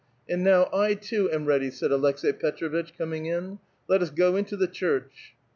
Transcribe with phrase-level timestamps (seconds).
[0.17, 4.35] '* And now, I, too, am ready," said Aleks^i Petr6vitch, coming in." Let us go
[4.35, 5.35] into the church."